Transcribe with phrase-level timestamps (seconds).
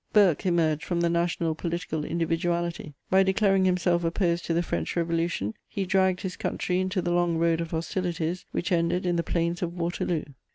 [0.13, 5.53] Burke emerged from the national political individuality: by declaring himself opposed to the French Revolution,
[5.67, 9.61] he dragged his country into the long road of hostilities which ended in the plains
[9.61, 10.23] of Waterloo.